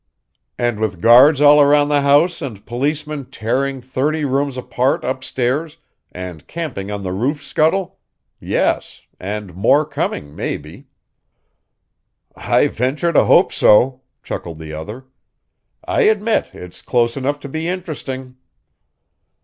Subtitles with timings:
[0.57, 5.77] "And with guards all around the house and policemen tearing thirty rooms apart upstairs
[6.11, 7.99] and camping on the roof scuttle
[8.39, 10.87] yes, and more coming, maybe."
[12.35, 15.05] "I venture to hope so," chuckled the other.
[15.85, 18.37] "I admit it's close enough to be interesting."